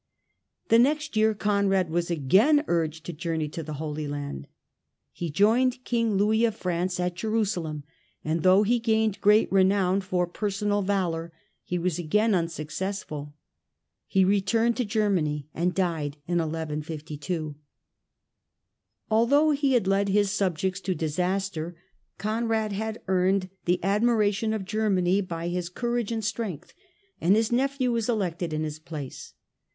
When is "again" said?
2.09-2.63, 11.99-12.33